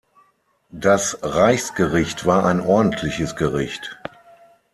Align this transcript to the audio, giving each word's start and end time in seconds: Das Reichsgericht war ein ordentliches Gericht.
Das 0.73 1.19
Reichsgericht 1.21 2.25
war 2.25 2.45
ein 2.45 2.59
ordentliches 2.59 3.35
Gericht. 3.35 3.99